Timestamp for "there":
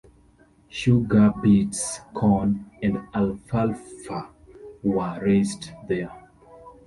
5.87-6.27